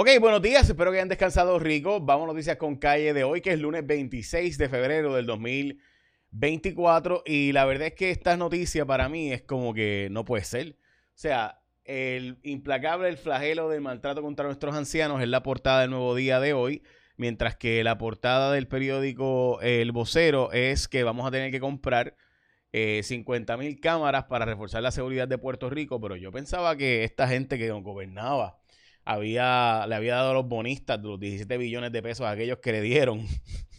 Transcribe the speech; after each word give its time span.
Ok, 0.00 0.10
buenos 0.20 0.40
días, 0.40 0.68
espero 0.68 0.92
que 0.92 0.98
hayan 0.98 1.08
descansado 1.08 1.58
rico. 1.58 1.98
Vamos 1.98 2.26
a 2.26 2.26
noticias 2.28 2.56
con 2.56 2.76
calle 2.76 3.12
de 3.12 3.24
hoy, 3.24 3.40
que 3.40 3.50
es 3.50 3.58
lunes 3.58 3.84
26 3.84 4.56
de 4.56 4.68
febrero 4.68 5.16
del 5.16 5.26
2024. 5.26 7.24
Y 7.26 7.50
la 7.50 7.64
verdad 7.64 7.88
es 7.88 7.94
que 7.94 8.12
esta 8.12 8.36
noticia 8.36 8.86
para 8.86 9.08
mí 9.08 9.32
es 9.32 9.42
como 9.42 9.74
que 9.74 10.06
no 10.12 10.24
puede 10.24 10.44
ser. 10.44 10.76
O 10.78 11.16
sea, 11.16 11.62
el 11.82 12.38
implacable, 12.44 13.08
el 13.08 13.16
flagelo 13.16 13.68
del 13.68 13.80
maltrato 13.80 14.22
contra 14.22 14.46
nuestros 14.46 14.76
ancianos 14.76 15.20
es 15.20 15.26
la 15.26 15.42
portada 15.42 15.80
del 15.80 15.90
nuevo 15.90 16.14
día 16.14 16.38
de 16.38 16.52
hoy. 16.52 16.84
Mientras 17.16 17.56
que 17.56 17.82
la 17.82 17.98
portada 17.98 18.52
del 18.52 18.68
periódico 18.68 19.60
El 19.62 19.90
Vocero 19.90 20.52
es 20.52 20.86
que 20.86 21.02
vamos 21.02 21.26
a 21.26 21.32
tener 21.32 21.50
que 21.50 21.58
comprar 21.58 22.14
50 22.72 23.52
eh, 23.52 23.56
mil 23.56 23.80
cámaras 23.80 24.26
para 24.26 24.44
reforzar 24.44 24.80
la 24.80 24.92
seguridad 24.92 25.26
de 25.26 25.38
Puerto 25.38 25.68
Rico. 25.68 26.00
Pero 26.00 26.14
yo 26.14 26.30
pensaba 26.30 26.76
que 26.76 27.02
esta 27.02 27.26
gente 27.26 27.58
que 27.58 27.68
gobernaba 27.72 28.60
había, 29.08 29.86
le 29.86 29.94
había 29.94 30.16
dado 30.16 30.32
a 30.32 30.34
los 30.34 30.46
bonistas 30.46 31.00
los 31.00 31.18
17 31.18 31.56
billones 31.56 31.90
de 31.92 32.02
pesos 32.02 32.26
a 32.26 32.30
aquellos 32.30 32.58
que 32.58 32.72
le 32.72 32.82
dieron 32.82 33.26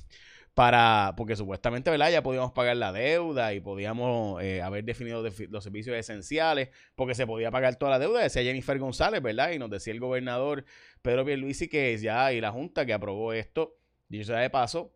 para, 0.56 1.14
porque 1.16 1.36
supuestamente, 1.36 1.92
¿verdad? 1.92 2.10
Ya 2.12 2.24
podíamos 2.24 2.52
pagar 2.52 2.78
la 2.78 2.92
deuda 2.92 3.54
y 3.54 3.60
podíamos 3.60 4.42
eh, 4.42 4.64
haber 4.64 4.84
definido 4.86 5.24
los 5.50 5.64
servicios 5.64 5.96
esenciales, 5.96 6.70
porque 6.96 7.14
se 7.14 7.28
podía 7.28 7.52
pagar 7.52 7.76
toda 7.76 7.92
la 7.92 8.00
deuda, 8.00 8.22
decía 8.22 8.42
Jennifer 8.42 8.80
González, 8.80 9.22
¿verdad? 9.22 9.52
Y 9.52 9.60
nos 9.60 9.70
decía 9.70 9.94
el 9.94 10.00
gobernador 10.00 10.66
Pedro 11.04 11.24
Pierluisi 11.24 11.68
que 11.68 11.96
ya, 12.00 12.34
y 12.34 12.42
la 12.42 12.52
Junta 12.52 12.88
que 12.88 12.94
aprobó 12.94 13.32
esto, 13.32 13.78
dicho 14.08 14.26
sea 14.26 14.40
de 14.40 14.50
paso, 14.50 14.96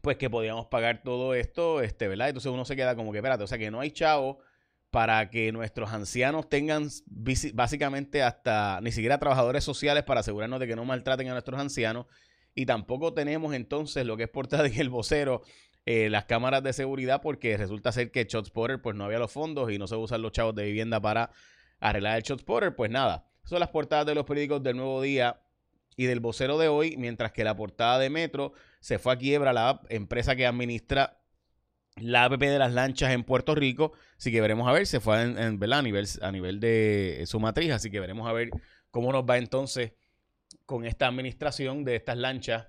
pues 0.00 0.16
que 0.16 0.30
podíamos 0.30 0.66
pagar 0.66 1.02
todo 1.02 1.34
esto, 1.34 1.82
este, 1.82 2.06
¿verdad? 2.06 2.28
Entonces 2.28 2.52
uno 2.52 2.64
se 2.64 2.76
queda 2.76 2.94
como 2.94 3.10
que, 3.10 3.18
espérate, 3.18 3.42
o 3.42 3.48
sea 3.48 3.58
que 3.58 3.72
no 3.72 3.80
hay 3.80 3.90
chavo 3.90 4.38
para 4.90 5.30
que 5.30 5.52
nuestros 5.52 5.92
ancianos 5.92 6.48
tengan 6.48 6.88
básicamente 7.54 8.22
hasta 8.22 8.80
ni 8.80 8.90
siquiera 8.90 9.18
trabajadores 9.18 9.62
sociales 9.62 10.02
para 10.02 10.20
asegurarnos 10.20 10.58
de 10.58 10.66
que 10.66 10.76
no 10.76 10.84
maltraten 10.84 11.28
a 11.28 11.32
nuestros 11.32 11.60
ancianos. 11.60 12.06
Y 12.54 12.66
tampoco 12.66 13.14
tenemos 13.14 13.54
entonces 13.54 14.04
lo 14.04 14.16
que 14.16 14.24
es 14.24 14.28
portada 14.28 14.66
en 14.66 14.80
el 14.80 14.88
vocero, 14.88 15.42
eh, 15.86 16.10
las 16.10 16.24
cámaras 16.24 16.62
de 16.64 16.72
seguridad, 16.72 17.22
porque 17.22 17.56
resulta 17.56 17.92
ser 17.92 18.10
que 18.10 18.24
ShotSpotter 18.24 18.82
pues 18.82 18.96
no 18.96 19.04
había 19.04 19.20
los 19.20 19.30
fondos 19.30 19.70
y 19.70 19.78
no 19.78 19.86
se 19.86 19.94
usan 19.94 20.22
los 20.22 20.32
chavos 20.32 20.54
de 20.56 20.64
vivienda 20.64 21.00
para 21.00 21.30
arreglar 21.78 22.16
el 22.16 22.24
ShotSpotter. 22.24 22.74
Pues 22.74 22.90
nada, 22.90 23.26
son 23.44 23.60
las 23.60 23.68
portadas 23.68 24.06
de 24.06 24.16
los 24.16 24.24
periódicos 24.24 24.62
del 24.62 24.76
Nuevo 24.76 25.00
Día 25.00 25.40
y 25.96 26.06
del 26.06 26.18
vocero 26.18 26.58
de 26.58 26.68
hoy, 26.68 26.96
mientras 26.96 27.30
que 27.30 27.44
la 27.44 27.54
portada 27.54 27.98
de 28.00 28.10
Metro 28.10 28.52
se 28.80 28.98
fue 28.98 29.12
a 29.12 29.16
quiebra 29.16 29.52
la 29.52 29.82
empresa 29.88 30.34
que 30.34 30.46
administra 30.46 31.19
la 32.00 32.24
APP 32.24 32.40
de 32.40 32.58
las 32.58 32.72
lanchas 32.72 33.12
en 33.12 33.24
Puerto 33.24 33.54
Rico. 33.54 33.92
Así 34.18 34.30
que 34.32 34.40
veremos 34.40 34.68
a 34.68 34.72
ver, 34.72 34.86
se 34.86 35.00
fue 35.00 35.22
en, 35.22 35.36
A, 35.38 35.82
nivel, 35.82 36.06
a 36.22 36.32
nivel 36.32 36.60
de 36.60 37.24
su 37.26 37.40
matriz. 37.40 37.72
Así 37.72 37.90
que 37.90 38.00
veremos 38.00 38.28
a 38.28 38.32
ver 38.32 38.50
cómo 38.90 39.12
nos 39.12 39.24
va 39.24 39.38
entonces 39.38 39.92
con 40.66 40.84
esta 40.84 41.06
administración 41.06 41.84
de 41.84 41.96
estas 41.96 42.16
lanchas 42.16 42.68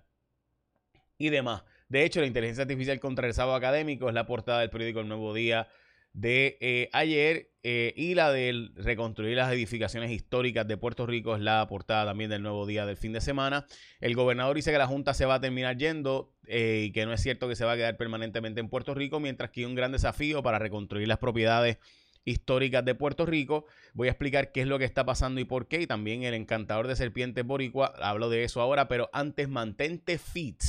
y 1.17 1.29
demás. 1.29 1.63
De 1.89 2.05
hecho, 2.05 2.21
la 2.21 2.27
inteligencia 2.27 2.63
artificial 2.63 2.99
contra 2.99 3.27
el 3.27 3.33
sábado 3.33 3.55
académico 3.55 4.07
es 4.07 4.15
la 4.15 4.25
portada 4.25 4.61
del 4.61 4.69
periódico 4.69 5.01
El 5.01 5.07
Nuevo 5.07 5.33
Día 5.33 5.67
de 6.13 6.57
eh, 6.59 6.89
ayer 6.93 7.51
eh, 7.63 7.93
y 7.95 8.15
la 8.15 8.31
de 8.31 8.69
reconstruir 8.75 9.37
las 9.37 9.51
edificaciones 9.53 10.11
históricas 10.11 10.67
de 10.67 10.77
Puerto 10.77 11.05
Rico 11.05 11.35
es 11.35 11.41
la 11.41 11.65
portada 11.67 12.05
también 12.05 12.29
del 12.29 12.41
nuevo 12.41 12.65
día 12.65 12.85
del 12.85 12.97
fin 12.97 13.13
de 13.13 13.21
semana. 13.21 13.65
El 13.99 14.15
gobernador 14.15 14.55
dice 14.55 14.71
que 14.71 14.77
la 14.77 14.87
Junta 14.87 15.13
se 15.13 15.25
va 15.25 15.35
a 15.35 15.41
terminar 15.41 15.77
yendo 15.77 16.33
eh, 16.47 16.85
y 16.87 16.91
que 16.91 17.05
no 17.05 17.13
es 17.13 17.21
cierto 17.21 17.47
que 17.47 17.55
se 17.55 17.63
va 17.63 17.73
a 17.73 17.75
quedar 17.75 17.97
permanentemente 17.97 18.59
en 18.59 18.69
Puerto 18.69 18.93
Rico, 18.93 19.19
mientras 19.19 19.51
que 19.51 19.61
hay 19.61 19.65
un 19.65 19.75
gran 19.75 19.91
desafío 19.91 20.41
para 20.41 20.59
reconstruir 20.59 21.07
las 21.07 21.19
propiedades 21.19 21.77
históricas 22.25 22.83
de 22.83 22.95
Puerto 22.95 23.25
Rico. 23.25 23.65
Voy 23.93 24.07
a 24.07 24.11
explicar 24.11 24.51
qué 24.51 24.61
es 24.61 24.67
lo 24.67 24.79
que 24.79 24.85
está 24.85 25.05
pasando 25.05 25.39
y 25.39 25.45
por 25.45 25.67
qué. 25.67 25.81
Y 25.81 25.87
también 25.87 26.23
el 26.23 26.33
encantador 26.33 26.87
de 26.87 26.95
serpientes 26.95 27.45
boricua, 27.45 27.93
hablo 28.01 28.29
de 28.29 28.43
eso 28.43 28.59
ahora, 28.59 28.87
pero 28.87 29.09
antes 29.13 29.47
mantente 29.47 30.17
fit 30.17 30.61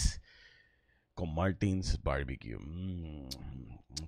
con 1.14 1.34
Martins 1.34 2.00
Barbecue. 2.02 2.58
Mm, 2.58 3.28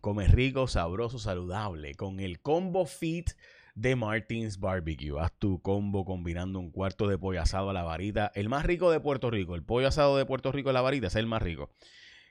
come 0.01 0.27
rico, 0.29 0.67
sabroso, 0.67 1.19
saludable. 1.19 1.95
Con 1.95 2.21
el 2.21 2.41
combo 2.41 2.87
fit 2.87 3.31
de 3.75 3.97
Martins 3.97 4.59
Barbecue. 4.59 5.19
Haz 5.21 5.33
tu 5.39 5.61
combo 5.61 6.05
combinando 6.05 6.59
un 6.59 6.71
cuarto 6.71 7.09
de 7.09 7.19
pollo 7.19 7.41
asado 7.41 7.71
a 7.71 7.73
la 7.73 7.83
varita. 7.83 8.31
El 8.35 8.49
más 8.49 8.65
rico 8.65 8.91
de 8.91 9.01
Puerto 9.01 9.31
Rico. 9.31 9.55
El 9.55 9.65
pollo 9.65 9.89
asado 9.89 10.17
de 10.17 10.27
Puerto 10.27 10.53
Rico 10.53 10.71
a 10.71 10.73
la 10.73 10.81
varita 10.81 11.09
es 11.09 11.17
el 11.17 11.27
más 11.27 11.43
rico. 11.43 11.71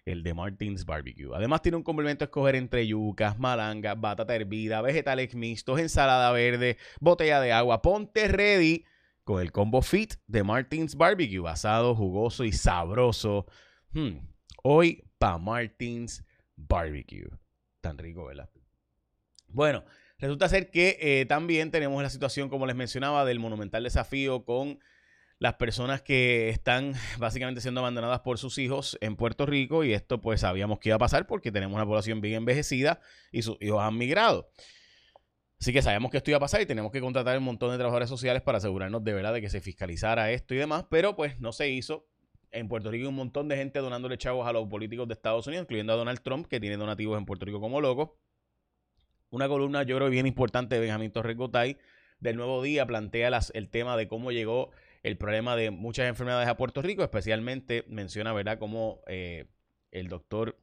El 0.06 0.24
de 0.24 0.34
Martins 0.34 0.86
Barbecue. 0.86 1.34
Además 1.34 1.62
tiene 1.62 1.78
un 1.78 1.84
complemento 1.84 2.26
a 2.26 2.28
escoger 2.28 2.56
entre 2.56 2.86
yucas, 2.86 3.40
malanga, 3.40 3.96
batata 3.96 4.36
hervida, 4.36 4.82
vegetales 4.82 5.34
mixtos, 5.34 5.80
ensalada 5.80 6.32
verde, 6.32 6.78
botella 7.00 7.40
de 7.40 7.54
agua. 7.54 7.82
Ponte 7.82 8.28
ready 8.28 8.84
con 9.24 9.42
el 9.42 9.54
combo 9.54 9.82
fit 9.82 10.16
de 10.28 10.44
Martins 10.44 10.96
Barbecue. 10.96 11.48
Asado, 11.48 11.96
jugoso 11.96 12.44
y 12.44 12.52
sabroso. 12.52 13.46
Hmm, 13.94 14.33
Hoy 14.64 15.04
para 15.18 15.38
Martins 15.38 16.24
Barbecue. 16.56 17.30
Tan 17.82 17.98
rico, 17.98 18.26
¿verdad? 18.26 18.50
Bueno, 19.48 19.84
resulta 20.18 20.50
ser 20.50 20.72
que 20.72 20.98
eh, 21.00 21.26
también 21.26 21.70
tenemos 21.70 22.02
la 22.02 22.10
situación, 22.10 22.50
como 22.50 22.66
les 22.66 22.76
mencionaba, 22.76 23.26
del 23.26 23.40
monumental 23.40 23.84
desafío 23.84 24.46
con 24.46 24.80
las 25.40 25.56
personas 25.56 26.02
que 26.02 26.50
están 26.50 26.94
básicamente 27.20 27.62
siendo 27.62 27.82
abandonadas 27.82 28.22
por 28.22 28.38
sus 28.38 28.58
hijos 28.58 28.98
en 29.02 29.16
Puerto 29.16 29.46
Rico 29.46 29.84
y 29.84 29.94
esto 29.94 30.22
pues 30.22 30.42
sabíamos 30.42 30.80
que 30.80 30.90
iba 30.90 30.96
a 30.96 31.00
pasar 31.00 31.28
porque 31.28 31.52
tenemos 31.52 31.76
una 31.76 31.86
población 31.86 32.22
bien 32.22 32.36
envejecida 32.36 33.02
y 33.32 33.42
sus 33.42 33.58
hijos 33.60 33.82
han 33.82 33.98
migrado. 33.98 34.50
Así 35.60 35.72
que 35.72 35.82
sabemos 35.82 36.12
que 36.12 36.18
esto 36.18 36.32
iba 36.32 36.38
a 36.38 36.42
pasar 36.42 36.62
y 36.62 36.66
tenemos 36.66 36.92
que 36.92 37.00
contratar 37.00 37.38
un 37.38 37.44
montón 37.44 37.72
de 37.72 37.78
trabajadores 37.78 38.10
sociales 38.10 38.42
para 38.42 38.58
asegurarnos 38.58 39.04
de 39.04 39.14
verdad 39.14 39.34
de 39.34 39.42
que 39.42 39.50
se 39.50 39.62
fiscalizara 39.62 40.32
esto 40.32 40.54
y 40.54 40.58
demás, 40.58 40.86
pero 40.90 41.16
pues 41.16 41.40
no 41.40 41.52
se 41.52 41.70
hizo 41.70 42.08
en 42.54 42.68
Puerto 42.68 42.92
Rico 42.92 43.04
hay 43.04 43.10
un 43.10 43.16
montón 43.16 43.48
de 43.48 43.58
gente 43.58 43.80
donándole 43.80 44.18
chavos 44.18 44.48
a 44.48 44.54
los 44.54 44.68
políticos 44.68 45.08
de 45.08 45.14
Estados 45.14 45.48
Unidos, 45.48 45.64
incluyendo 45.64 45.94
a 45.94 45.96
Donald 45.96 46.22
Trump, 46.22 46.48
que 46.48 46.60
tiene 46.60 46.78
donativos 46.78 47.18
en 47.18 47.26
Puerto 47.26 47.46
Rico 47.46 47.60
como 47.60 47.82
loco. 47.82 48.18
Una 49.30 49.48
columna, 49.48 49.84
yo 49.84 49.98
creo, 49.98 50.10
bien 50.10 50.28
importante 50.28 50.76
de 50.76 50.82
Benjamín 50.82 51.12
Torres 51.12 51.36
Gotay 51.36 51.78
del 52.20 52.38
Nuevo 52.38 52.62
Día 52.62 52.86
plantea 52.86 53.32
el 53.54 53.70
tema 53.70 53.98
de 53.98 54.08
cómo 54.08 54.32
llegó 54.32 54.72
el 55.02 55.18
problema 55.18 55.56
de 55.56 55.72
muchas 55.72 56.08
enfermedades 56.08 56.48
a 56.48 56.56
Puerto 56.56 56.82
Rico, 56.82 57.04
especialmente 57.04 57.84
menciona, 57.88 58.32
¿verdad?, 58.32 58.58
cómo 58.60 59.02
eh, 59.08 59.48
el 59.92 60.08
doctor 60.08 60.58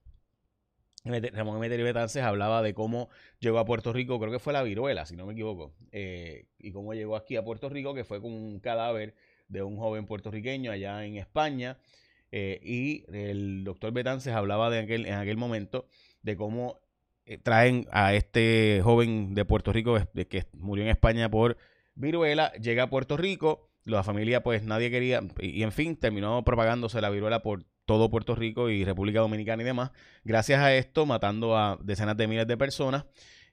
Ramón 1.04 1.56
Emeterio 1.56 1.84
Betances 1.84 2.22
hablaba 2.22 2.62
de 2.62 2.74
cómo 2.74 3.08
llegó 3.38 3.58
a 3.58 3.64
Puerto 3.64 3.92
Rico, 3.92 4.18
creo 4.18 4.32
que 4.32 4.38
fue 4.38 4.52
la 4.52 4.62
viruela, 4.62 5.06
si 5.06 5.16
no 5.16 5.26
me 5.26 5.32
equivoco, 5.32 5.74
eh, 5.92 6.46
y 6.58 6.72
cómo 6.72 6.94
llegó 6.94 7.16
aquí 7.16 7.36
a 7.36 7.44
Puerto 7.44 7.68
Rico, 7.68 7.94
que 7.94 8.04
fue 8.04 8.20
con 8.20 8.32
un 8.32 8.60
cadáver 8.60 9.14
de 9.50 9.62
un 9.62 9.76
joven 9.76 10.06
puertorriqueño 10.06 10.72
allá 10.72 11.04
en 11.04 11.16
España. 11.16 11.76
Eh, 12.32 12.60
y 12.62 13.04
el 13.12 13.64
doctor 13.64 13.92
Betances 13.92 14.32
hablaba 14.32 14.70
de 14.70 14.78
aquel, 14.78 15.04
en 15.04 15.14
aquel 15.14 15.36
momento 15.36 15.86
de 16.22 16.36
cómo 16.36 16.80
eh, 17.26 17.38
traen 17.38 17.86
a 17.90 18.14
este 18.14 18.80
joven 18.82 19.34
de 19.34 19.44
Puerto 19.44 19.72
Rico 19.72 19.98
que 20.28 20.46
murió 20.52 20.84
en 20.84 20.90
España 20.90 21.28
por 21.28 21.56
viruela, 21.94 22.52
llega 22.52 22.84
a 22.84 22.90
Puerto 22.90 23.16
Rico, 23.16 23.68
la 23.84 24.02
familia 24.02 24.42
pues 24.42 24.62
nadie 24.62 24.90
quería, 24.90 25.22
y, 25.40 25.62
en 25.62 25.72
fin, 25.72 25.96
terminó 25.96 26.42
propagándose 26.44 27.00
la 27.00 27.10
viruela 27.10 27.42
por 27.42 27.64
todo 27.84 28.10
Puerto 28.10 28.36
Rico 28.36 28.70
y 28.70 28.84
República 28.84 29.20
Dominicana 29.20 29.62
y 29.62 29.66
demás, 29.66 29.90
gracias 30.24 30.60
a 30.60 30.74
esto 30.74 31.04
matando 31.06 31.56
a 31.56 31.78
decenas 31.82 32.16
de 32.16 32.28
miles 32.28 32.46
de 32.46 32.56
personas. 32.56 33.04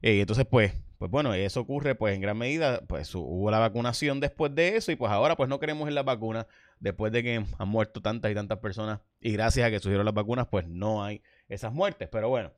Eh, 0.01 0.21
entonces 0.21 0.45
pues 0.49 0.73
pues 0.97 1.11
bueno, 1.11 1.33
eso 1.33 1.61
ocurre 1.61 1.93
pues 1.93 2.15
en 2.15 2.21
gran 2.21 2.37
medida, 2.37 2.81
pues 2.87 3.13
hubo 3.13 3.51
la 3.51 3.59
vacunación 3.59 4.19
después 4.19 4.53
de 4.55 4.77
eso 4.77 4.91
y 4.91 4.95
pues 4.95 5.11
ahora 5.11 5.35
pues 5.35 5.47
no 5.47 5.59
queremos 5.59 5.87
en 5.87 5.93
las 5.93 6.05
vacunas 6.05 6.47
después 6.79 7.11
de 7.11 7.21
que 7.21 7.45
han 7.57 7.67
muerto 7.67 8.01
tantas 8.01 8.31
y 8.31 8.35
tantas 8.35 8.57
personas 8.59 8.99
y 9.21 9.31
gracias 9.31 9.67
a 9.67 9.69
que 9.69 9.79
surgieron 9.79 10.05
las 10.05 10.15
vacunas 10.15 10.47
pues 10.47 10.67
no 10.67 11.03
hay 11.03 11.21
esas 11.49 11.71
muertes. 11.71 12.09
Pero 12.11 12.29
bueno, 12.29 12.51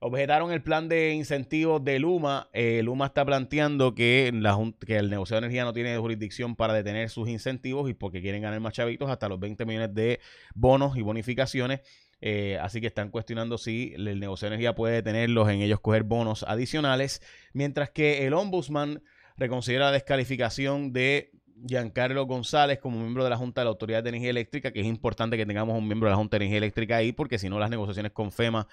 objetaron 0.00 0.52
el 0.52 0.62
plan 0.62 0.90
de 0.90 1.14
incentivos 1.14 1.82
de 1.84 1.98
Luma. 1.98 2.50
Eh, 2.52 2.82
Luma 2.82 3.06
está 3.06 3.24
planteando 3.24 3.94
que, 3.94 4.30
la, 4.34 4.58
que 4.86 4.98
el 4.98 5.08
negocio 5.08 5.34
de 5.34 5.38
energía 5.38 5.64
no 5.64 5.72
tiene 5.72 5.96
jurisdicción 5.96 6.54
para 6.54 6.74
detener 6.74 7.08
sus 7.08 7.30
incentivos 7.30 7.88
y 7.88 7.94
porque 7.94 8.20
quieren 8.20 8.42
ganar 8.42 8.60
más 8.60 8.74
chavitos 8.74 9.08
hasta 9.08 9.26
los 9.28 9.40
20 9.40 9.64
millones 9.64 9.94
de 9.94 10.20
bonos 10.54 10.98
y 10.98 11.00
bonificaciones 11.00 11.80
eh, 12.20 12.58
así 12.60 12.80
que 12.80 12.86
están 12.86 13.10
cuestionando 13.10 13.58
si 13.58 13.92
el 13.96 14.18
negocio 14.18 14.46
de 14.46 14.54
energía 14.54 14.74
puede 14.74 14.94
detenerlos 14.94 15.48
en 15.50 15.60
ellos 15.60 15.80
coger 15.80 16.02
bonos 16.02 16.44
adicionales, 16.44 17.20
mientras 17.52 17.90
que 17.90 18.26
el 18.26 18.34
ombudsman 18.34 19.02
reconsidera 19.36 19.86
la 19.86 19.92
descalificación 19.92 20.92
de 20.92 21.30
Giancarlo 21.66 22.26
González 22.26 22.78
como 22.78 23.00
miembro 23.00 23.24
de 23.24 23.30
la 23.30 23.36
Junta 23.36 23.60
de 23.60 23.66
la 23.66 23.70
Autoridad 23.70 24.02
de 24.02 24.10
Energía 24.10 24.30
Eléctrica, 24.30 24.72
que 24.72 24.80
es 24.80 24.86
importante 24.86 25.36
que 25.36 25.46
tengamos 25.46 25.76
un 25.78 25.86
miembro 25.86 26.08
de 26.08 26.12
la 26.12 26.16
Junta 26.16 26.38
de 26.38 26.44
Energía 26.44 26.58
Eléctrica 26.58 26.96
ahí, 26.96 27.12
porque 27.12 27.38
si 27.38 27.48
no 27.48 27.58
las 27.58 27.70
negociaciones 27.70 28.12
con 28.12 28.32
FEMA 28.32 28.66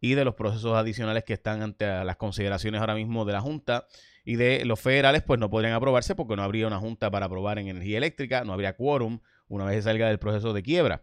y 0.00 0.14
de 0.14 0.24
los 0.24 0.34
procesos 0.34 0.76
adicionales 0.76 1.24
que 1.24 1.34
están 1.34 1.62
ante 1.62 1.86
las 1.86 2.16
consideraciones 2.16 2.80
ahora 2.80 2.94
mismo 2.94 3.24
de 3.24 3.32
la 3.34 3.40
Junta 3.40 3.86
y 4.24 4.36
de 4.36 4.64
los 4.64 4.80
federales, 4.80 5.22
pues 5.22 5.38
no 5.38 5.50
podrían 5.50 5.74
aprobarse 5.74 6.14
porque 6.14 6.36
no 6.36 6.42
habría 6.42 6.66
una 6.66 6.78
Junta 6.78 7.10
para 7.10 7.26
aprobar 7.26 7.58
en 7.58 7.68
energía 7.68 7.98
eléctrica, 7.98 8.44
no 8.44 8.52
habría 8.52 8.76
quórum 8.76 9.20
una 9.48 9.64
vez 9.64 9.84
salga 9.84 10.08
del 10.08 10.18
proceso 10.18 10.52
de 10.52 10.62
quiebra. 10.62 11.02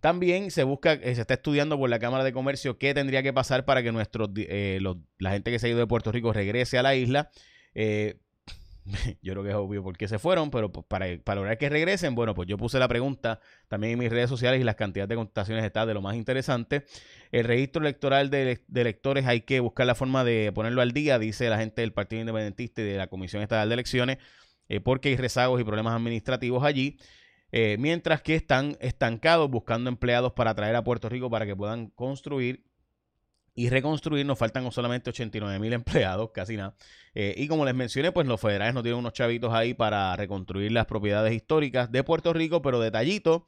También 0.00 0.52
se 0.52 0.62
busca, 0.62 0.92
eh, 0.92 1.14
se 1.14 1.22
está 1.22 1.34
estudiando 1.34 1.76
por 1.76 1.90
la 1.90 1.98
Cámara 1.98 2.22
de 2.22 2.32
Comercio 2.32 2.78
qué 2.78 2.94
tendría 2.94 3.22
que 3.22 3.32
pasar 3.32 3.64
para 3.64 3.82
que 3.82 3.90
nuestros, 3.90 4.30
eh, 4.36 4.80
la 5.18 5.30
gente 5.32 5.50
que 5.50 5.58
se 5.58 5.66
ha 5.66 5.70
ido 5.70 5.80
de 5.80 5.88
Puerto 5.88 6.12
Rico 6.12 6.32
regrese 6.32 6.78
a 6.78 6.82
la 6.82 6.94
isla. 6.94 7.30
Eh, 7.74 8.20
yo 9.22 9.32
creo 9.32 9.42
que 9.42 9.50
es 9.50 9.56
obvio 9.56 9.82
por 9.82 9.96
qué 9.96 10.06
se 10.06 10.20
fueron, 10.20 10.50
pero 10.52 10.70
para, 10.70 11.06
para 11.24 11.40
lograr 11.40 11.58
que 11.58 11.68
regresen, 11.68 12.14
bueno, 12.14 12.32
pues 12.32 12.48
yo 12.48 12.56
puse 12.56 12.78
la 12.78 12.86
pregunta 12.86 13.40
también 13.66 13.94
en 13.94 13.98
mis 13.98 14.10
redes 14.10 14.30
sociales 14.30 14.60
y 14.60 14.64
las 14.64 14.76
cantidades 14.76 15.08
de 15.08 15.16
contestaciones 15.16 15.64
están 15.64 15.88
de 15.88 15.94
lo 15.94 16.00
más 16.00 16.14
interesante. 16.14 16.84
El 17.32 17.44
registro 17.44 17.82
electoral 17.82 18.30
de, 18.30 18.60
electores 18.74 19.26
hay 19.26 19.40
que 19.40 19.58
buscar 19.58 19.86
la 19.86 19.96
forma 19.96 20.22
de 20.22 20.52
ponerlo 20.54 20.80
al 20.82 20.92
día, 20.92 21.18
dice 21.18 21.48
la 21.48 21.58
gente 21.58 21.82
del 21.82 21.92
Partido 21.92 22.20
Independentista 22.20 22.82
y 22.82 22.84
de 22.84 22.98
la 22.98 23.08
Comisión 23.08 23.42
Estatal 23.42 23.68
de 23.68 23.74
Elecciones, 23.74 24.18
eh, 24.68 24.80
porque 24.80 25.08
hay 25.08 25.16
rezagos 25.16 25.60
y 25.60 25.64
problemas 25.64 25.94
administrativos 25.94 26.62
allí. 26.62 26.98
Eh, 27.52 27.76
mientras 27.78 28.22
que 28.22 28.34
están 28.34 28.76
estancados 28.80 29.50
buscando 29.50 29.90
empleados 29.90 30.32
para 30.32 30.54
traer 30.54 30.74
a 30.74 30.82
Puerto 30.82 31.08
Rico 31.08 31.30
para 31.30 31.46
que 31.46 31.54
puedan 31.54 31.88
construir 31.88 32.64
y 33.54 33.68
reconstruir. 33.68 34.24
Nos 34.26 34.38
faltan 34.38 34.70
solamente 34.72 35.10
89 35.10 35.58
mil 35.58 35.72
empleados, 35.72 36.30
casi 36.32 36.56
nada. 36.56 36.74
Eh, 37.14 37.34
y 37.36 37.48
como 37.48 37.64
les 37.64 37.74
mencioné, 37.74 38.12
pues 38.12 38.26
los 38.26 38.40
federales 38.40 38.74
no 38.74 38.82
tienen 38.82 38.98
unos 38.98 39.12
chavitos 39.12 39.52
ahí 39.52 39.74
para 39.74 40.14
reconstruir 40.16 40.72
las 40.72 40.86
propiedades 40.86 41.34
históricas 41.34 41.90
de 41.92 42.02
Puerto 42.04 42.32
Rico, 42.32 42.62
pero 42.62 42.80
detallito. 42.80 43.46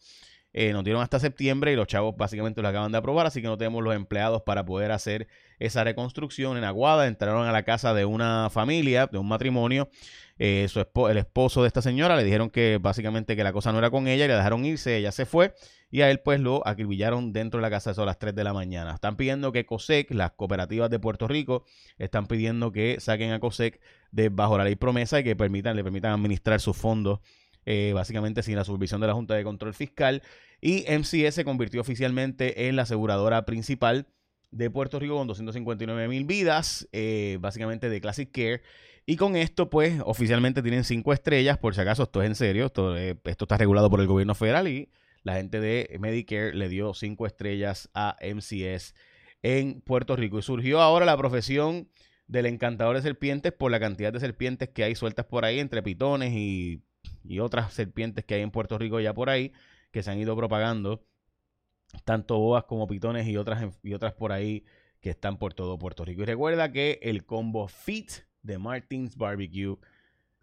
Eh, 0.57 0.73
nos 0.73 0.85
dieron 0.85 1.03
hasta 1.03 1.19
septiembre 1.19 1.73
y 1.73 1.77
los 1.77 1.89
chavos 1.89 2.17
básicamente 2.17 2.63
lo 2.63 2.69
acaban 2.69 2.93
de 2.93 2.99
aprobar, 2.99 3.27
así 3.27 3.43
que 3.43 3.49
no 3.49 3.59
tenemos 3.59 3.83
los 3.83 3.95
empleados 3.95 4.43
para 4.43 4.65
poder 4.65 4.93
hacer 4.93 5.27
esa 5.59 5.83
reconstrucción. 5.83 6.57
En 6.57 6.63
Aguada 6.63 7.09
entraron 7.09 7.49
a 7.49 7.53
la 7.53 7.65
casa 7.65 7.93
de 7.93 8.05
una 8.05 8.49
familia, 8.51 9.09
de 9.11 9.19
un 9.19 9.27
matrimonio. 9.27 9.91
Eh, 10.39 10.67
su 10.69 10.81
el 11.09 11.17
esposo 11.17 11.63
de 11.63 11.69
esta 11.69 11.83
señora 11.83 12.17
le 12.17 12.25
dijeron 12.25 12.51
que 12.51 12.79
básicamente 12.81 13.35
que 13.35 13.45
la 13.45 13.53
cosa 13.53 13.73
no 13.73 13.79
era 13.79 13.91
con 13.91 14.07
ella 14.07 14.25
y 14.25 14.29
le 14.29 14.35
dejaron 14.35 14.65
irse, 14.65 14.97
ella 14.97 15.13
se 15.13 15.27
fue 15.27 15.55
y 15.91 16.03
a 16.03 16.11
él 16.11 16.19
pues 16.21 16.41
lo 16.41 16.67
acribillaron 16.67 17.33
dentro 17.33 17.59
de 17.59 17.63
la 17.63 17.71
casa 17.71 17.93
a 17.97 18.05
las 18.05 18.19
3 18.19 18.35
de 18.35 18.43
la 18.43 18.53
mañana. 18.53 18.95
Están 18.95 19.17
pidiendo 19.17 19.53
que 19.53 19.65
COSEC, 19.65 20.11
las 20.13 20.33
cooperativas 20.33 20.91
de 20.91 20.99
Puerto 20.99 21.29
Rico, 21.29 21.65
están 21.99 22.27
pidiendo 22.27 22.73
que 22.73 22.99
saquen 22.99 23.33
a 23.33 23.39
COSEC 23.39 23.81
de 24.11 24.29
bajo 24.29 24.59
la 24.59 24.65
ley 24.65 24.77
promesa 24.77 25.21
y 25.21 25.25
que 25.25 25.37
permitan, 25.37 25.77
le 25.77 25.85
permitan 25.85 26.13
administrar 26.13 26.61
sus 26.61 26.77
fondos 26.77 27.21
eh, 27.67 27.93
básicamente 27.95 28.43
sin 28.43 28.57
la 28.57 28.65
supervisión 28.65 29.01
de 29.01 29.07
la 29.07 29.15
Junta 29.15 29.35
de 29.35 29.45
Control 29.45 29.75
Fiscal. 29.75 30.23
Y 30.61 30.85
MCS 30.89 31.35
se 31.35 31.45
convirtió 31.45 31.81
oficialmente 31.81 32.69
en 32.69 32.77
la 32.77 32.83
aseguradora 32.83 33.45
principal 33.45 34.07
de 34.51 34.71
Puerto 34.71 34.99
Rico 34.99 35.17
con 35.17 35.27
259 35.27 36.09
mil 36.09 36.25
vidas, 36.25 36.89
eh, 36.93 37.39
básicamente 37.41 37.89
de 37.89 38.01
Classic 38.01 38.31
Care. 38.31 38.63
Y 39.07 39.17
con 39.17 39.37
esto, 39.37 39.69
pues, 39.69 40.01
oficialmente 40.05 40.63
tienen 40.63 40.85
cinco 40.85 41.13
estrellas, 41.13 41.59
por 41.59 41.75
si 41.75 41.81
acaso 41.81 42.05
esto 42.05 42.23
es 42.23 42.29
en 42.29 42.35
serio, 42.35 42.67
esto, 42.67 42.97
eh, 42.97 43.19
esto 43.25 43.45
está 43.45 43.59
regulado 43.59 43.91
por 43.91 44.01
el 44.01 44.07
gobierno 44.07 44.35
federal 44.35 44.69
y 44.69 44.89
la 45.23 45.35
gente 45.35 45.61
de 45.61 45.97
Medicare 46.01 46.55
le 46.55 46.69
dio 46.69 46.95
cinco 46.95 47.27
estrellas 47.27 47.91
a 47.95 48.17
MCS 48.23 48.95
en 49.43 49.81
Puerto 49.81 50.17
Rico. 50.17 50.39
Y 50.39 50.43
surgió 50.43 50.81
ahora 50.81 51.05
la 51.05 51.17
profesión 51.17 51.89
del 52.27 52.47
encantador 52.47 52.97
de 52.97 53.03
serpientes 53.03 53.53
por 53.53 53.71
la 53.71 53.81
cantidad 53.81 54.13
de 54.13 54.21
serpientes 54.21 54.69
que 54.71 54.85
hay 54.85 54.95
sueltas 54.95 55.27
por 55.27 55.45
ahí 55.45 55.61
entre 55.61 55.83
pitones 55.83 56.33
y 56.33 56.83
y 57.25 57.41
otras 57.41 57.73
serpientes 57.73 58.25
que 58.25 58.35
hay 58.35 58.43
en 58.43 58.51
Puerto 58.51 58.79
Rico 58.79 59.01
ya 59.01 59.15
por 59.15 59.31
ahí, 59.31 59.53
que 59.91 60.03
se 60.03 60.11
han 60.11 60.19
ido 60.19 60.37
propagando, 60.37 61.05
tanto 62.05 62.39
boas 62.39 62.65
como 62.65 62.87
pitones 62.87 63.27
y 63.27 63.37
otras, 63.37 63.79
y 63.83 63.95
otras 63.95 64.13
por 64.13 64.33
ahí 64.33 64.65
que 65.01 65.11
están 65.11 65.39
por 65.39 65.55
todo 65.55 65.79
Puerto 65.79 66.05
Rico. 66.05 66.23
Y 66.23 66.25
recuerda 66.25 66.73
que 66.73 66.99
el 67.03 67.25
combo 67.25 67.69
Fit 67.69 68.11
de 68.43 68.59
Martins 68.59 69.17
Barbecue 69.17 69.77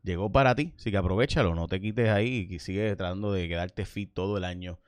llegó 0.04 0.32
para 0.32 0.56
ti, 0.56 0.74
así 0.76 0.92
que 0.92 0.98
aprovechalo, 0.98 1.56
no 1.56 1.68
te 1.68 1.80
quites 1.80 2.10
ahí 2.10 2.48
y 2.50 2.60
sigue 2.60 2.96
tratando 2.96 3.32
de 3.32 3.48
quedarte 3.48 3.86
fit 3.86 4.14
todo 4.14 4.38
el 4.38 4.44
año. 4.44 4.80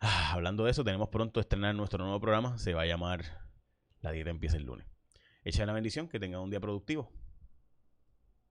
Ah, 0.00 0.32
hablando 0.32 0.64
de 0.64 0.72
eso, 0.72 0.84
tenemos 0.84 1.08
pronto 1.10 1.40
estrenar 1.40 1.74
nuestro 1.74 2.02
nuevo 2.02 2.20
programa, 2.20 2.58
se 2.58 2.74
va 2.74 2.82
a 2.82 2.86
llamar 2.86 3.24
La 4.00 4.10
dieta 4.10 4.30
empieza 4.30 4.56
el 4.56 4.64
lunes. 4.64 4.86
Echa 5.44 5.66
la 5.66 5.72
bendición, 5.72 6.08
que 6.08 6.18
tenga 6.18 6.40
un 6.40 6.50
día 6.50 6.60
productivo. 6.60 7.12